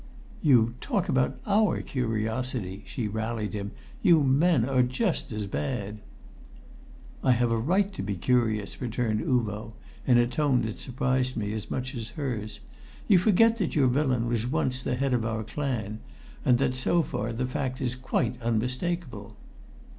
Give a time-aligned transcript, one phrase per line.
[0.41, 3.69] "You talk about our curiosity," she rallied him.
[4.01, 5.99] "You men are just as bad!"
[7.23, 9.73] "I have a right to be curious," returned Uvo,
[10.07, 12.61] in a tone that surprised me as much as hers.
[13.07, 15.99] "You forget that your villain was once the head of our clan,
[16.43, 19.35] and that so far the fact is quite unmistakable."